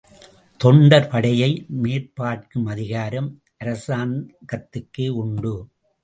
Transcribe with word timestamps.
தொண்டர் 0.59 1.07
படையை 1.07 1.49
மேற்பார்க்கும் 1.81 2.65
அதிகாரம் 2.65 3.27
அச்சங்கத்துக்கே 3.63 5.09
உண்டு. 5.09 5.53